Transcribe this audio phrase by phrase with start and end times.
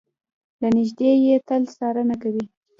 [0.61, 2.45] له نږدې يې تل څارنه کوي.